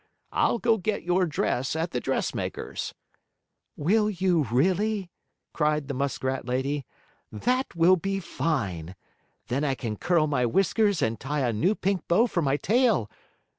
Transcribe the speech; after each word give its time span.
I'll 0.31 0.57
go 0.57 0.79
get 0.79 1.03
your 1.03 1.27
dress 1.27 1.75
at 1.75 1.91
the 1.91 1.99
dressmaker's." 1.99 2.95
"Will 3.75 4.09
you, 4.09 4.47
really?" 4.51 5.11
cried 5.53 5.87
the 5.87 5.93
muskrat 5.93 6.43
lady. 6.43 6.87
"That 7.31 7.75
will 7.75 7.97
be 7.97 8.19
fine! 8.19 8.95
Then 9.47 9.63
I 9.63 9.75
can 9.75 9.97
curl 9.97 10.25
my 10.25 10.43
whiskers 10.47 11.03
and 11.03 11.19
tie 11.19 11.47
a 11.47 11.53
new 11.53 11.75
pink 11.75 12.07
bow 12.07 12.25
for 12.25 12.41
my 12.41 12.57
tail. 12.57 13.11